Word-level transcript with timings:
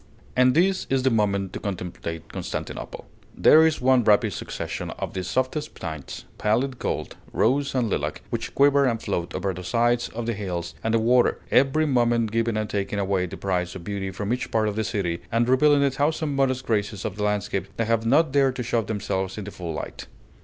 And 0.35 0.55
this 0.55 0.87
is 0.89 1.03
the 1.03 1.11
moment 1.11 1.53
to 1.53 1.59
contemplate 1.59 2.27
Constantinople. 2.33 3.05
There 3.37 3.67
is 3.67 3.79
one 3.79 4.03
rapid 4.03 4.33
succession 4.33 4.89
of 4.97 5.13
the 5.13 5.23
softest 5.23 5.75
tints, 5.75 6.25
pallid 6.39 6.79
gold, 6.79 7.17
rose 7.31 7.75
and 7.75 7.87
lilac, 7.87 8.23
which 8.31 8.55
quiver 8.55 8.85
and 8.85 8.99
float 8.99 9.35
over 9.35 9.53
the 9.53 9.63
sides 9.63 10.09
of 10.09 10.25
the 10.25 10.33
hills 10.33 10.73
and 10.83 10.95
the 10.95 10.99
water, 10.99 11.39
every 11.51 11.85
moment 11.85 12.31
giving 12.31 12.57
and 12.57 12.67
taking 12.67 12.97
away 12.97 13.27
the 13.27 13.37
prize 13.37 13.75
of 13.75 13.83
beauty 13.83 14.09
from 14.09 14.33
each 14.33 14.49
part 14.49 14.67
of 14.67 14.75
the 14.75 14.83
city, 14.83 15.21
and 15.31 15.47
revealing 15.47 15.83
a 15.83 15.91
thousand 15.91 16.35
modest 16.35 16.65
graces 16.65 17.05
of 17.05 17.15
the 17.17 17.23
landscape 17.23 17.67
that 17.77 17.85
have 17.85 18.03
not 18.03 18.31
dared 18.31 18.55
to 18.55 18.63
show 18.63 18.81
themselves 18.81 19.37
in 19.37 19.43
the 19.43 19.51
full 19.51 19.71
light. 19.73 20.07